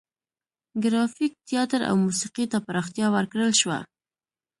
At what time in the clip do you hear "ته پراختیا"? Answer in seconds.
2.51-3.07